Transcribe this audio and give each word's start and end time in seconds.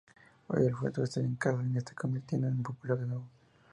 Hoy 0.47 0.65
el 0.65 0.91
tueste 0.91 1.19
en 1.19 1.35
casa 1.35 1.61
se 1.71 1.77
está 1.77 1.93
convirtiendo 1.93 2.47
en 2.47 2.63
popular 2.63 2.97
de 2.97 3.05
nuevo. 3.05 3.29